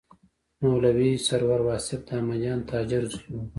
[0.61, 3.41] مولوي سرور واصف د احمدجان تاجر زوی و.